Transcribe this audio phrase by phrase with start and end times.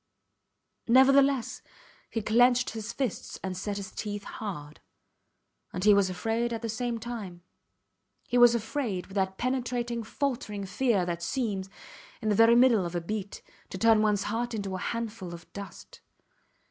[0.87, 1.61] Nevertheless,
[2.09, 4.79] he clenched his fists and set his teeth hard.
[5.73, 7.43] And he was afraid at the same time.
[8.27, 11.69] He was afraid with that penetrating faltering fear that seems,
[12.19, 15.45] in the very middle of a beat, to turn ones heart into a handful of
[15.53, 16.01] dust.